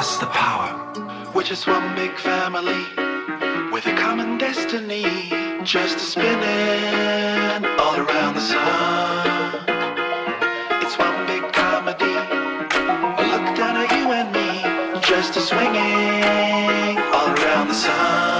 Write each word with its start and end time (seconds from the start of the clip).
us 0.00 0.16
the 0.16 0.26
power, 0.28 0.70
which 1.34 1.50
is 1.50 1.66
one 1.66 1.94
big 1.94 2.16
family 2.16 2.84
with 3.70 3.84
a 3.84 3.94
common 3.94 4.38
destiny. 4.38 5.28
Just 5.62 5.98
a 5.98 6.06
spinning 6.12 7.62
all 7.78 7.96
around 8.04 8.32
the 8.34 8.40
sun. 8.40 9.62
It's 10.82 10.96
one 10.96 11.18
big 11.26 11.44
comedy. 11.52 12.16
Look 13.30 13.46
down 13.60 13.76
at 13.82 13.90
you 13.96 14.06
and 14.18 14.28
me, 14.36 14.48
just 15.02 15.36
a 15.36 15.42
swinging 15.42 16.96
all 17.12 17.28
around 17.36 17.68
the 17.68 17.74
sun. 17.74 18.39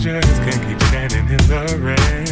Just 0.00 0.42
can't 0.42 0.62
keep 0.66 0.80
standing 0.88 1.28
in 1.28 1.36
the 1.46 1.78
rain. 1.78 2.29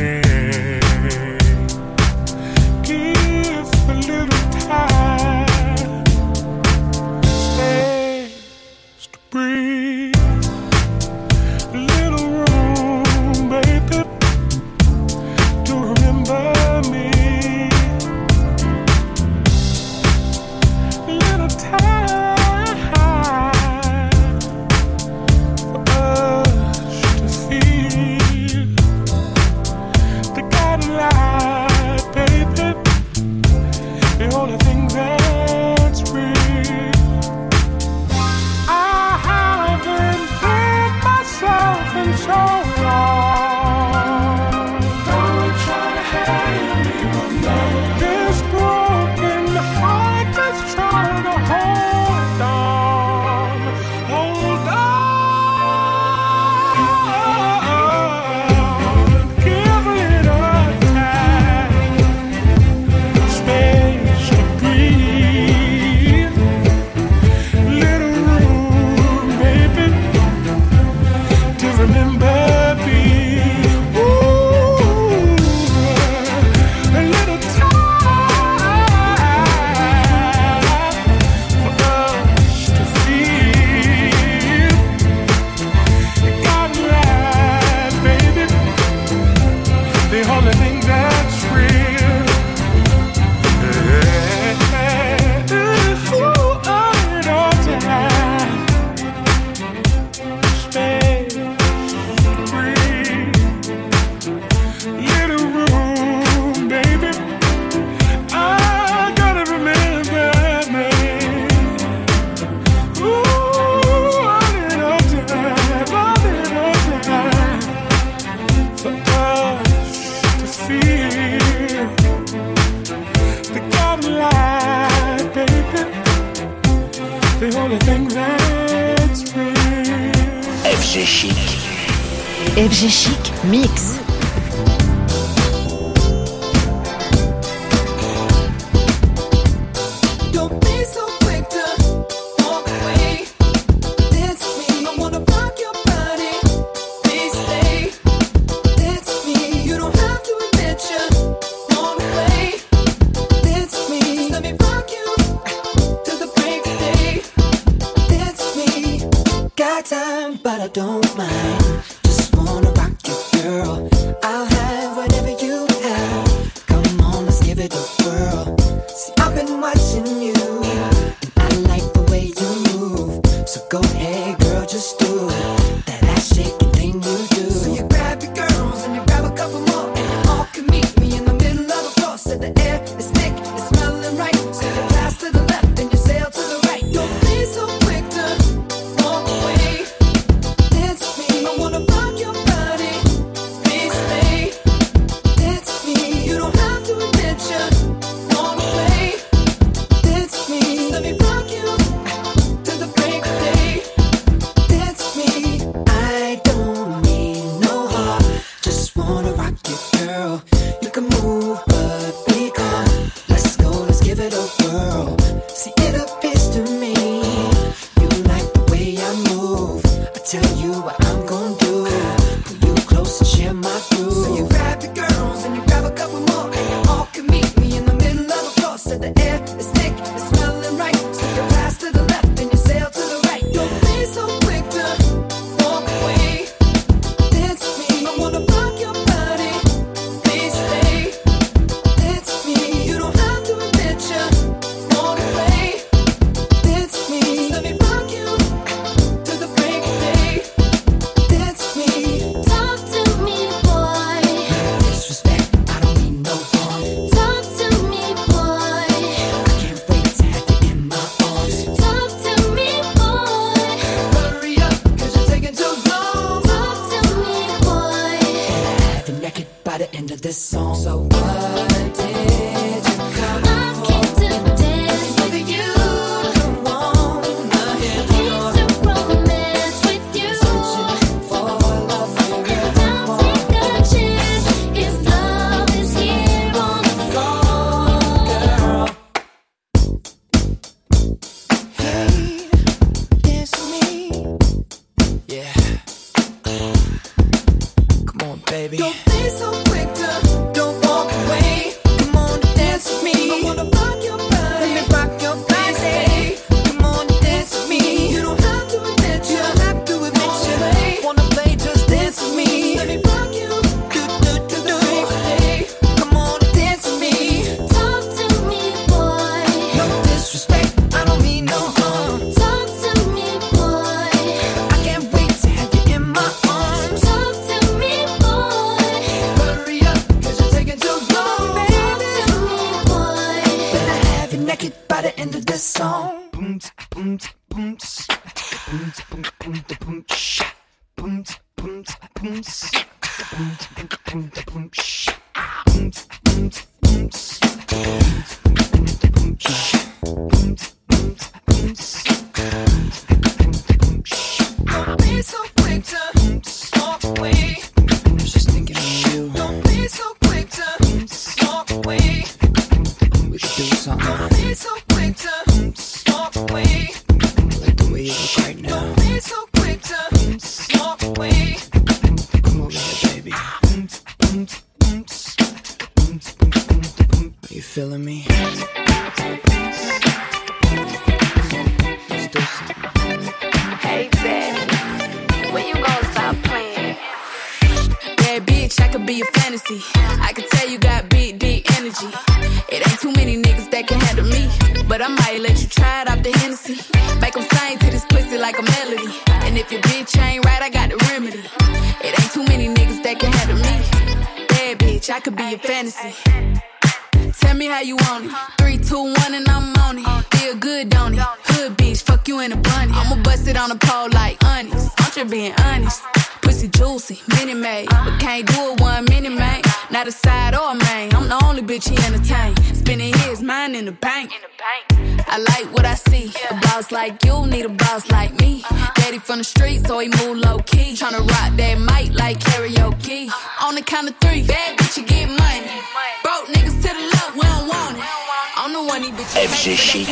FG 439.35 439.77
Chic. 439.77 440.07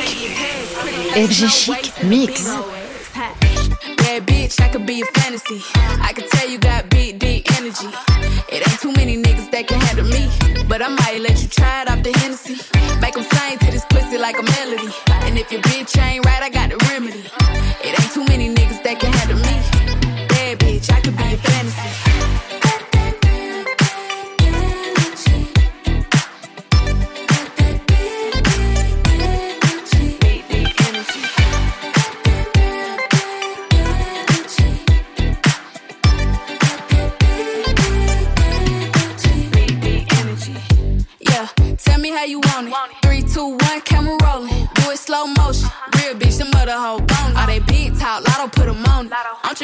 FG 1.14 1.49
Chic 1.49 2.04
Mix. 2.04 2.44
Yeah, 4.04 4.20
bitch, 4.20 4.61
I 4.61 4.68
could 4.68 4.87
be 4.87 5.00
a 5.00 5.06
fantasy. 5.06 5.62
I 5.75 6.12
could 6.14 6.28
tell 6.30 6.49
you 6.49 6.58
got 6.58 6.90
big, 6.90 7.18
big 7.18 7.50
energy. 7.52 7.88
It 8.49 8.68
ain't 8.68 8.80
too 8.80 8.92
many 8.92 9.16
niggas 9.16 9.50
that 9.52 9.66
can 9.68 9.80
handle 9.80 10.06
me. 10.06 10.28
But 10.68 10.82
I 10.82 10.88
might 10.88 11.20
let 11.20 11.40
you 11.42 11.49
try 11.49 11.82
it 11.82 11.90
off 11.90 12.02
the 12.02 12.12
Hennessy. 12.18 12.56
Make 13.00 13.14
them 13.14 13.25
sing 13.25 13.58
to 13.58 13.70
this 13.70 13.85
pussy 13.87 14.18
like 14.18 14.38
a 14.38 14.42
melody. 14.42 14.92
And 15.25 15.38
if 15.38 15.50
your 15.50 15.62
bitch 15.62 15.99
ain't 15.99 16.25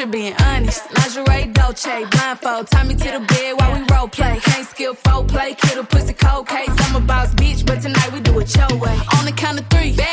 you're 0.03 0.11
being 0.11 0.33
honest. 0.41 0.83
Lingerie, 0.91 1.53
Dolce, 1.53 2.05
blindfold. 2.11 2.67
Tie 2.67 2.83
me 2.83 2.95
to 2.95 3.11
the 3.11 3.19
bed 3.19 3.53
while 3.57 3.73
we 3.73 3.85
role 3.91 4.07
play. 4.07 4.39
Can't 4.43 4.67
skill 4.67 4.93
folk 4.95 5.27
play, 5.29 5.55
kiddo 5.55 5.83
pussy 5.83 6.13
cold 6.13 6.47
case. 6.47 6.69
I'm 6.79 6.95
a 6.95 6.99
boss 6.99 7.33
bitch, 7.35 7.65
but 7.65 7.81
tonight 7.81 8.11
we 8.11 8.19
do 8.19 8.37
it 8.39 8.53
your 8.55 8.75
way. 8.79 8.97
On 9.17 9.25
the 9.25 9.31
count 9.31 9.59
of 9.59 9.67
three, 9.67 9.95
bad 9.95 10.12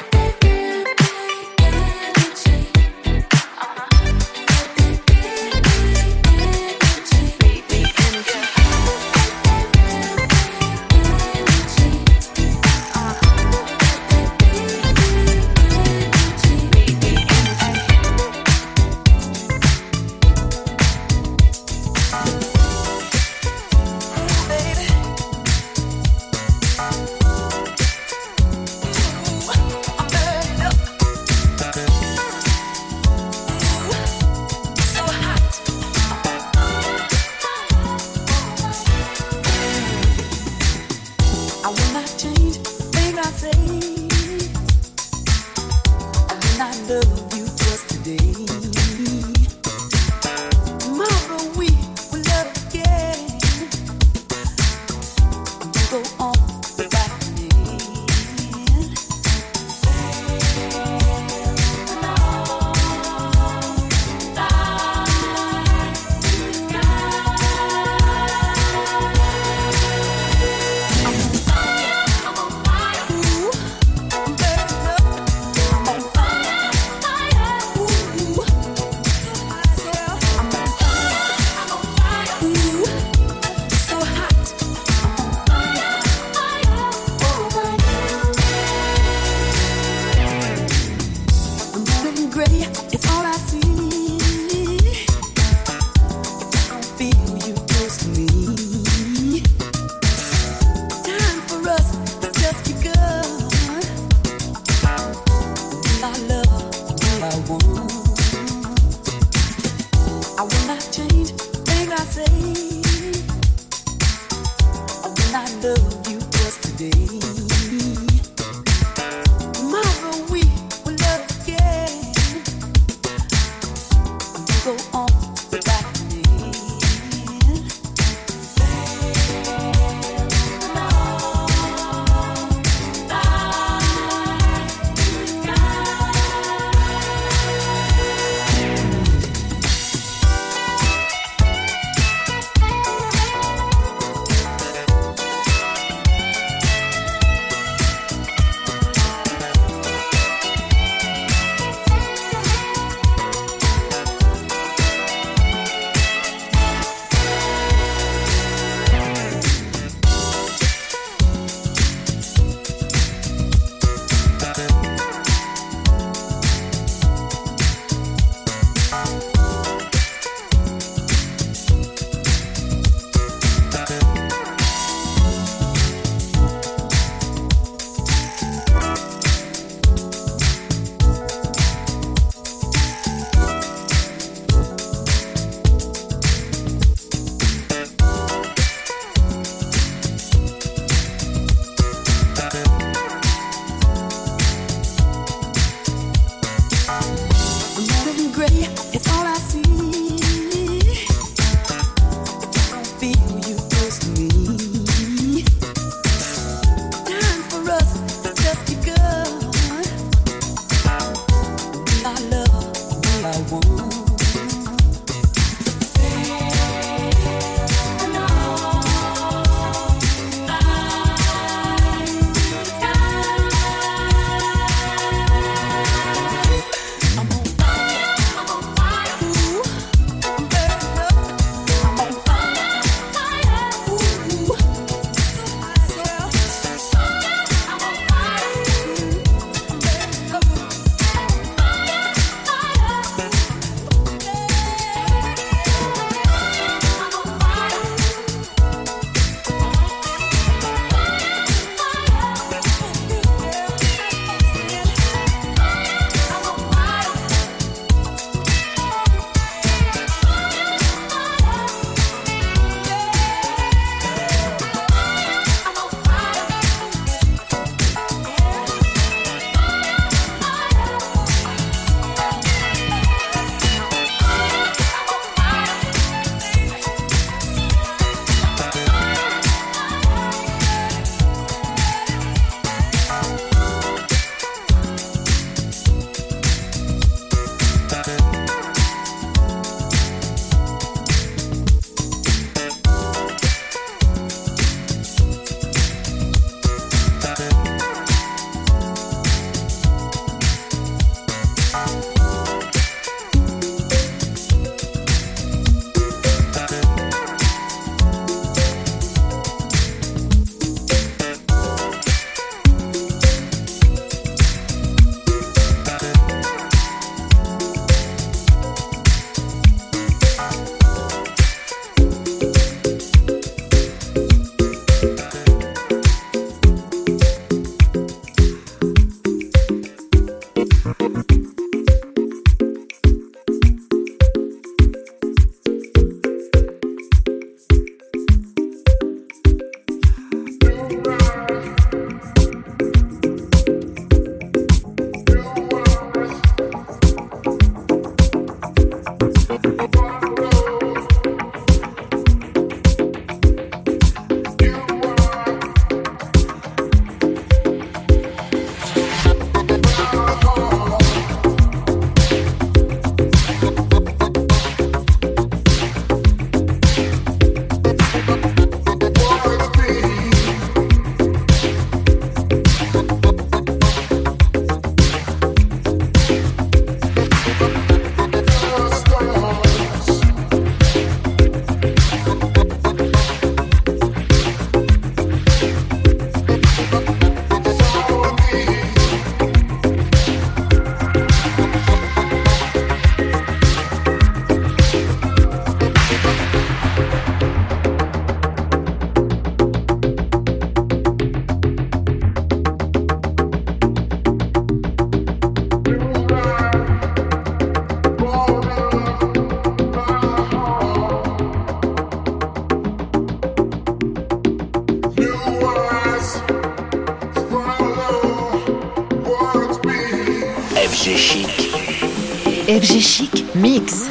FG 422.81 422.99
Chic 422.99 423.55
Mix. 423.55 424.10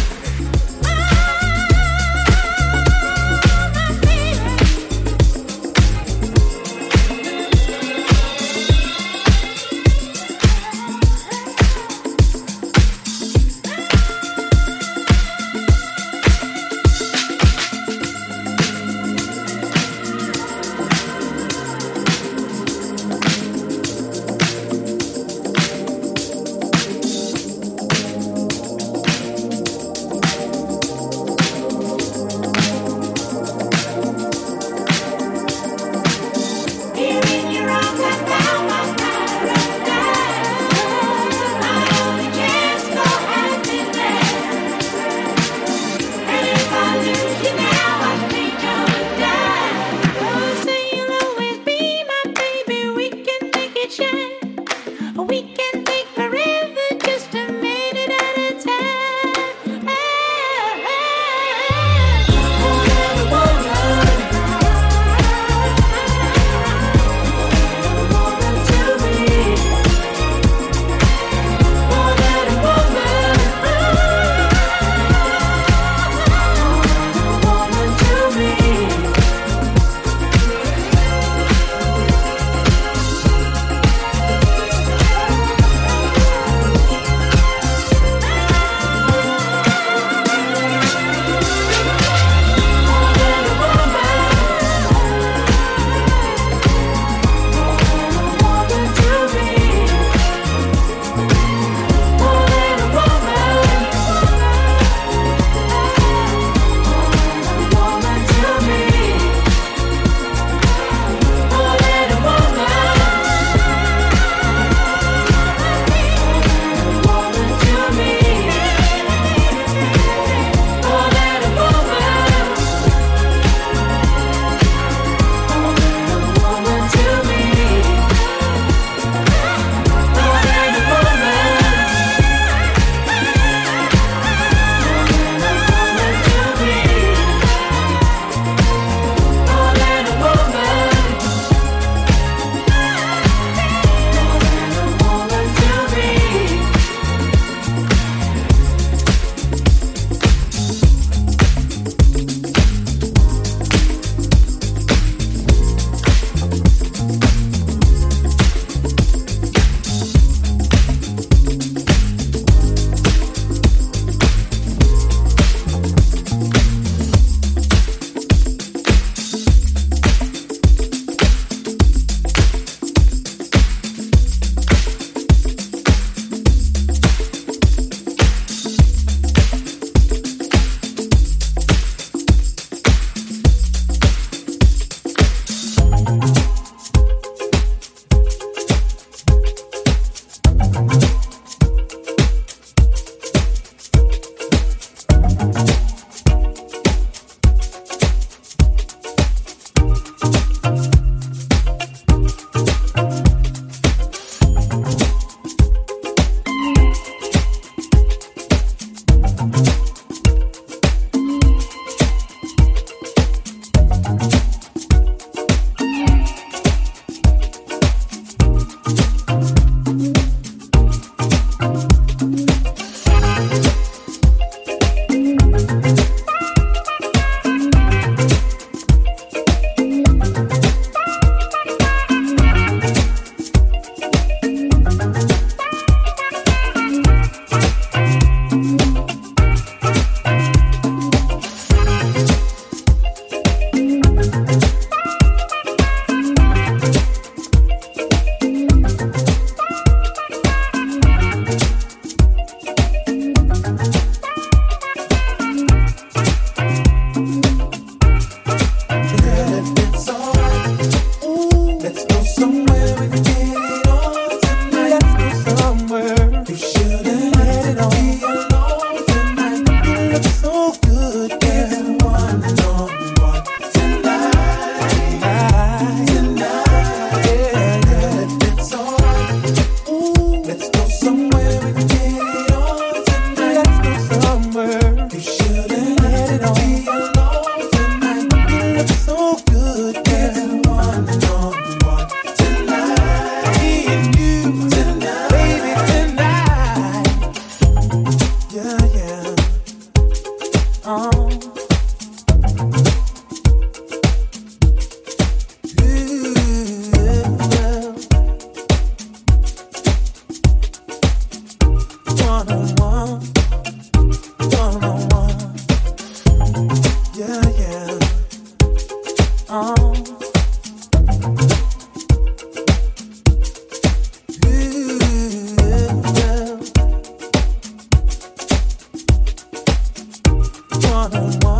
FG 331.09 331.50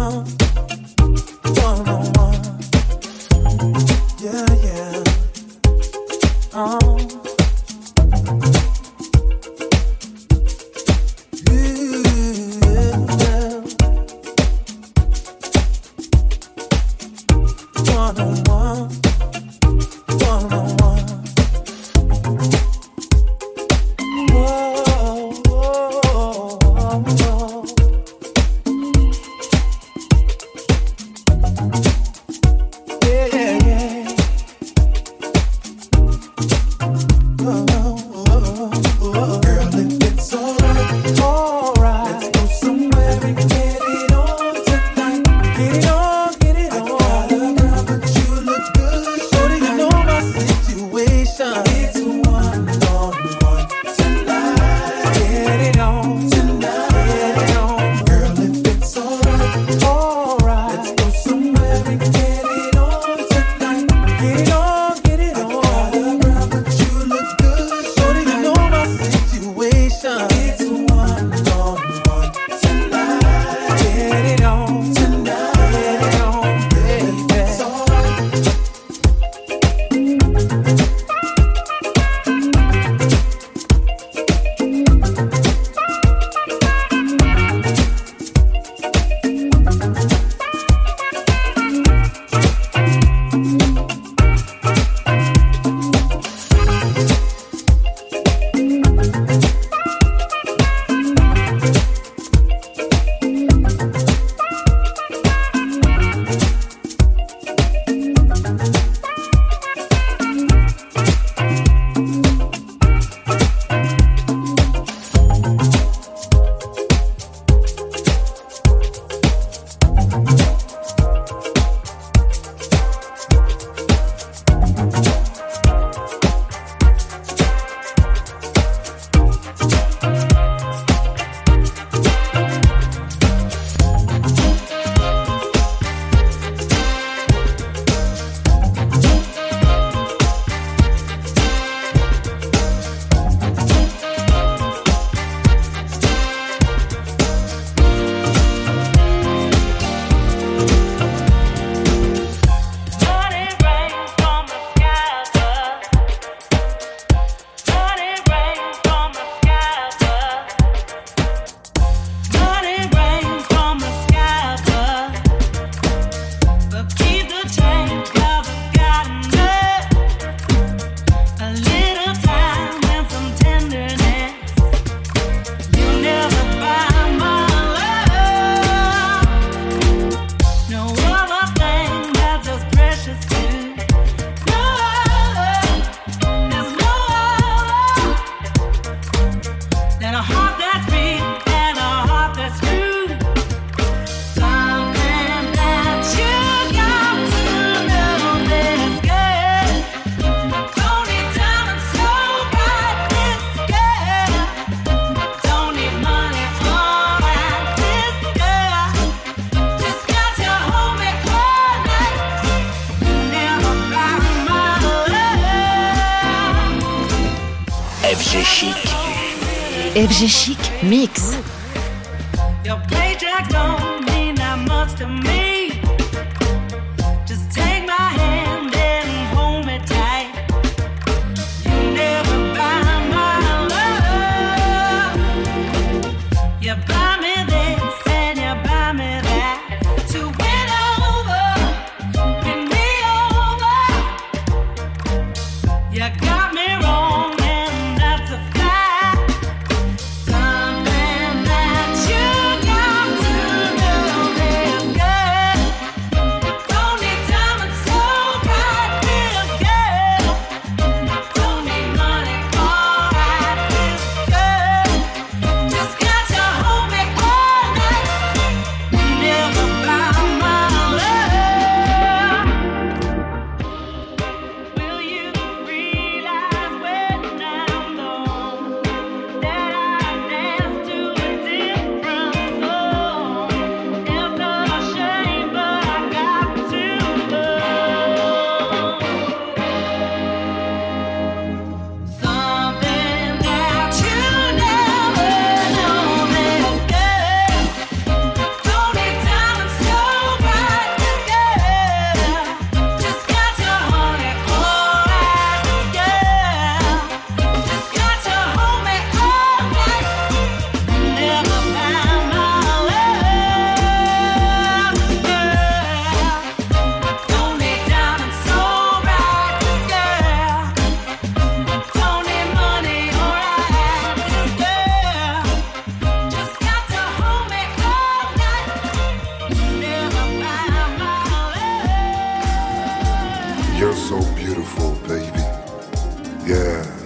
Chic 220.27 220.59
Mix. 220.83 221.30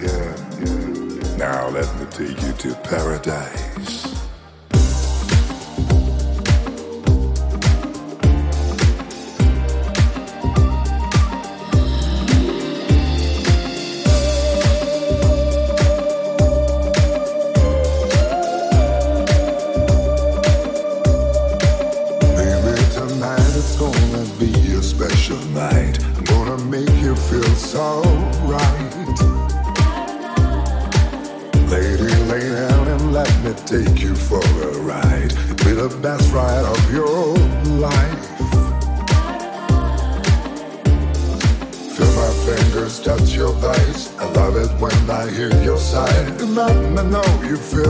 yeah. 0.00 1.36
Now 1.36 1.68
let 1.68 1.88
me 1.98 2.06
take 2.10 2.40
you 2.42 2.52
to 2.52 2.74
paradise. 2.84 4.05
You 47.46 47.56
feel 47.56 47.85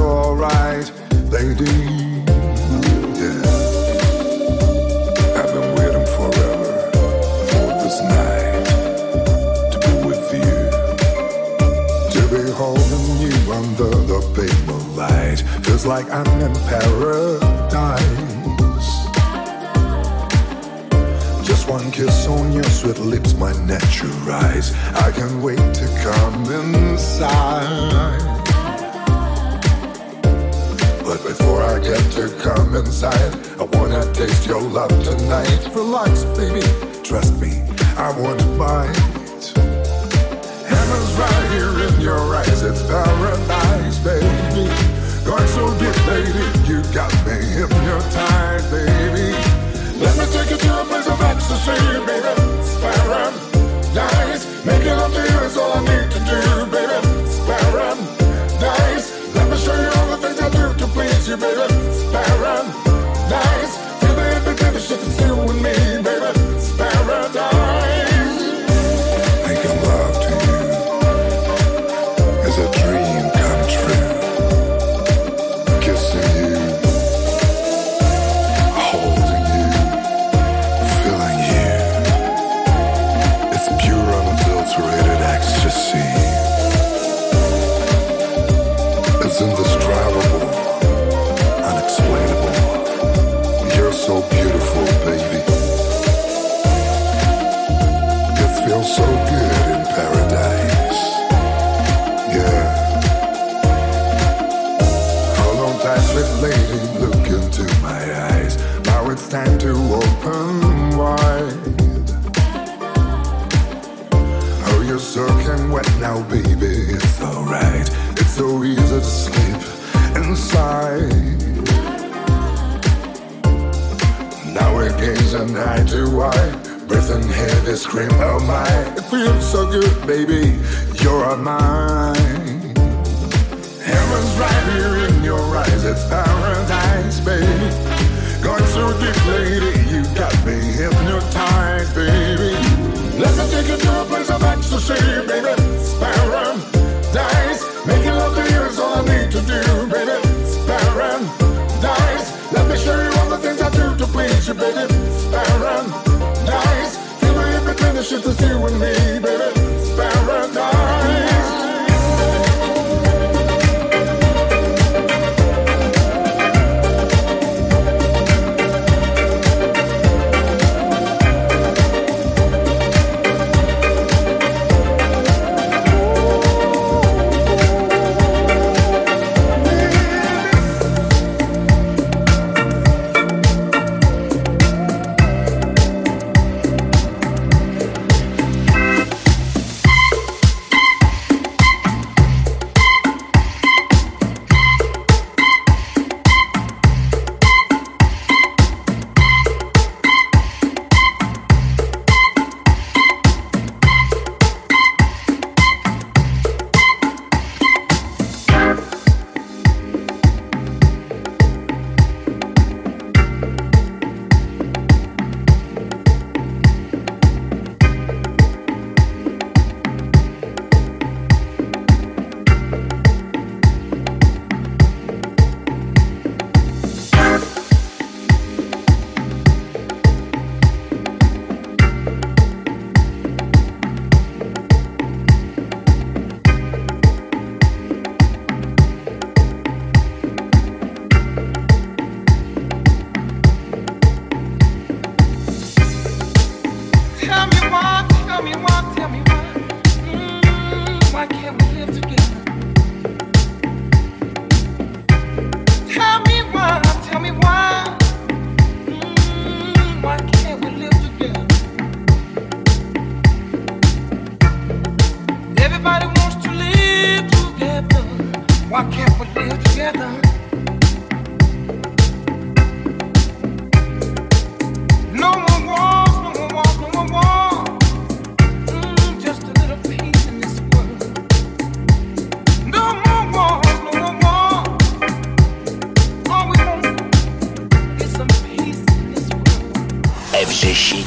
FG 290.36 290.74
Chic. 290.74 291.06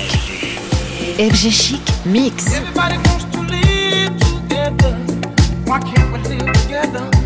FG 1.20 1.52
Chic 1.52 2.06
Mix. 2.06 2.52
Everybody 2.52 2.98
wants 2.98 3.26
to 3.26 3.42
live 3.42 4.18
together. 4.18 4.96
Why 5.66 5.80
can't 5.82 6.12
we 6.12 6.36
live 6.36 6.52
together? 6.64 7.19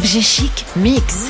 FG 0.00 0.22
Chic 0.22 0.64
Mix. 0.76 1.29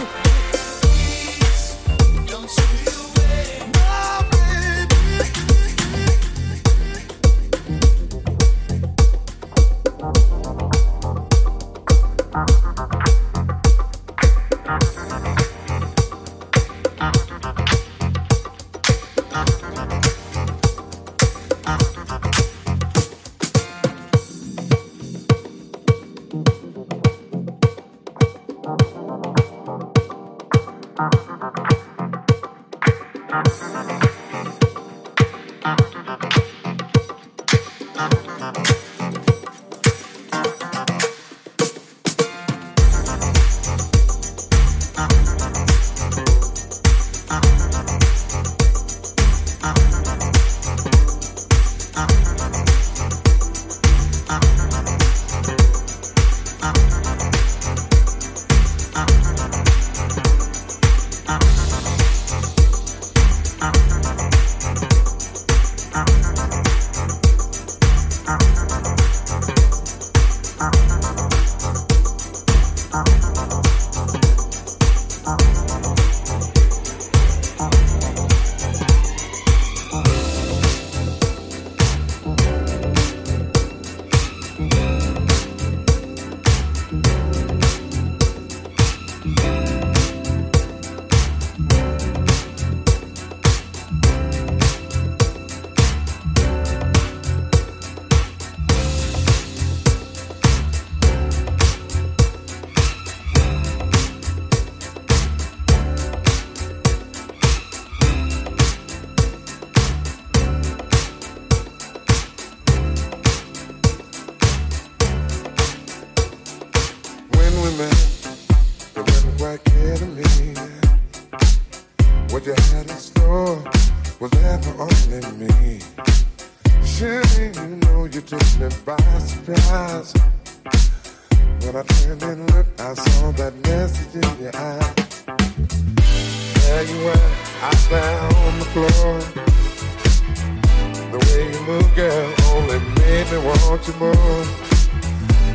move, 141.71 141.95
girl, 141.95 142.35
oh, 142.39 142.57
only 142.57 142.79
made 143.01 143.27
me 143.31 143.39
want 143.47 143.87
you 143.87 143.95
more. 144.03 144.45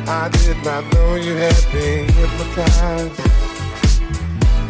I 0.08 0.28
did 0.40 0.58
not 0.64 0.82
know 0.92 1.16
you 1.16 1.34
had 1.34 1.60
been 1.72 2.08
hypnotized 2.18 3.16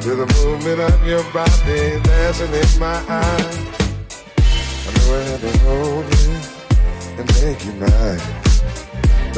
to 0.03 0.11
the 0.22 0.28
movement 0.38 0.80
of 0.80 0.99
your 1.07 1.24
body 1.32 2.01
dancing 2.09 2.53
in 2.62 2.70
my 2.80 2.99
eyes. 3.22 3.57
I 4.86 4.90
know 4.94 5.09
I 5.18 5.22
had 5.30 5.40
to 5.47 5.53
hold 5.66 6.07
you 6.18 6.32
and 7.18 7.26
make 7.40 7.61
you 7.66 7.74
mine. 7.82 8.24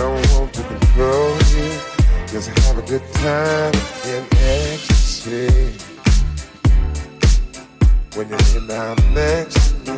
Don't 0.01 0.23
want 0.33 0.51
to 0.55 0.63
control 0.63 1.31
you, 1.55 1.69
just 2.33 2.49
have 2.61 2.79
a 2.79 2.87
good 2.93 3.07
time 3.25 3.75
in 4.15 4.23
ecstasy. 4.57 5.49
When 8.15 8.29
you're 8.29 8.67
down 8.67 8.97
next 9.15 9.85
to 9.85 9.93
me. 9.93 9.98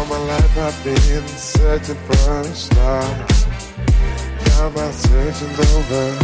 All 0.00 0.06
my 0.06 0.16
life 0.16 0.56
I've 0.56 0.82
been 0.82 1.28
searching 1.28 1.94
for 1.94 2.40
a 2.40 2.44
star. 2.54 3.02
Now 4.46 4.70
my 4.70 4.90
search 4.92 5.42
is 5.42 5.74
over, 5.76 6.18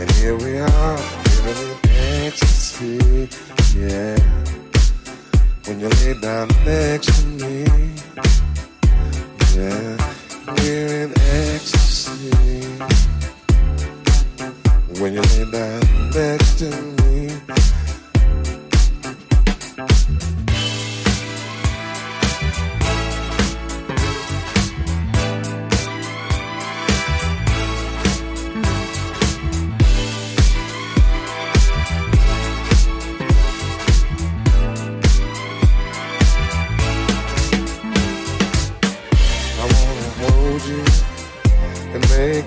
and 0.00 0.10
here 0.18 0.36
we 0.36 0.58
are, 0.58 0.98
living 1.44 1.78
in 1.84 2.26
ecstasy. 2.26 3.28
Yeah, 3.78 4.18
when 5.64 5.78
you 5.78 5.88
lay 5.88 6.14
down 6.20 6.48
next 6.66 7.20
to 7.20 7.26
me, 7.38 7.64
yeah, 9.54 9.96
we're 10.48 11.04
in 11.04 11.12
ecstasy. 11.14 12.32
When 15.00 15.14
you 15.14 15.22
lay 15.22 15.50
down 15.52 16.10
next 16.10 16.58
to 16.58 16.68
me. 16.68 17.69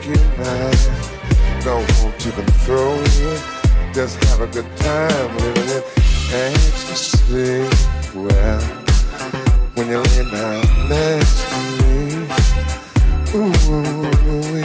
looking 0.06 0.38
nice. 0.38 0.88
Don't 1.64 2.04
want 2.04 2.20
to 2.20 2.32
control 2.32 3.00
it. 3.00 3.42
Just 3.94 4.24
have 4.26 4.42
a 4.42 4.48
good 4.48 4.78
time 4.78 5.38
living 5.38 5.70
it 5.70 5.84
ecstasy. 6.34 7.68
Well, 8.18 8.62
when 9.76 9.88
you 9.88 10.00
lay 10.00 10.32
down 10.32 10.90
next 10.90 11.50
to 11.50 11.58
me, 11.80 12.28
ooh. 13.36 14.63